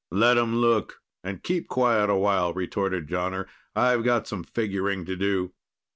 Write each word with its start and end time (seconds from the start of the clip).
"Let 0.09 0.35
'em 0.35 0.55
look, 0.55 0.99
and 1.23 1.43
keep 1.43 1.67
quiet 1.67 2.09
a 2.09 2.15
while," 2.15 2.55
retorted 2.55 3.07
Jonner. 3.07 3.45
"I've 3.75 4.03
got 4.03 4.25
some 4.27 4.43
figuring 4.43 5.05
to 5.05 5.15
do." 5.15 5.53